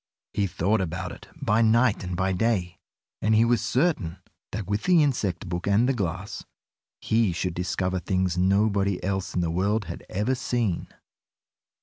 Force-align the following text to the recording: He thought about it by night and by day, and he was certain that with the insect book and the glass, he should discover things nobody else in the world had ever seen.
He 0.33 0.47
thought 0.47 0.81
about 0.81 1.11
it 1.11 1.27
by 1.39 1.61
night 1.61 2.03
and 2.03 2.15
by 2.17 2.31
day, 2.33 2.79
and 3.21 3.35
he 3.35 3.45
was 3.45 3.61
certain 3.61 4.17
that 4.51 4.65
with 4.65 4.85
the 4.85 5.03
insect 5.03 5.47
book 5.47 5.67
and 5.67 5.87
the 5.87 5.93
glass, 5.93 6.43
he 7.01 7.31
should 7.31 7.53
discover 7.53 7.99
things 7.99 8.35
nobody 8.35 8.97
else 9.03 9.35
in 9.35 9.41
the 9.41 9.51
world 9.51 9.85
had 9.85 10.03
ever 10.09 10.33
seen. 10.33 10.87